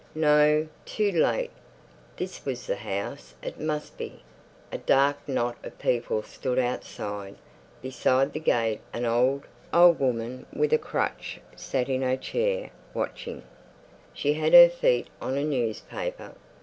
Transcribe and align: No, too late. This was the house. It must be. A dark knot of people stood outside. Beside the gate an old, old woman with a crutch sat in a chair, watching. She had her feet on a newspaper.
No, 0.15 0.67
too 0.83 1.11
late. 1.11 1.51
This 2.17 2.43
was 2.43 2.65
the 2.65 2.77
house. 2.77 3.35
It 3.43 3.59
must 3.59 3.99
be. 3.99 4.23
A 4.71 4.79
dark 4.79 5.17
knot 5.27 5.57
of 5.63 5.77
people 5.77 6.23
stood 6.23 6.57
outside. 6.57 7.35
Beside 7.83 8.33
the 8.33 8.39
gate 8.39 8.79
an 8.93 9.05
old, 9.05 9.43
old 9.71 9.99
woman 9.99 10.47
with 10.51 10.73
a 10.73 10.79
crutch 10.79 11.39
sat 11.55 11.87
in 11.87 12.01
a 12.01 12.17
chair, 12.17 12.71
watching. 12.95 13.43
She 14.11 14.33
had 14.33 14.53
her 14.53 14.69
feet 14.69 15.05
on 15.21 15.37
a 15.37 15.43
newspaper. 15.43 16.33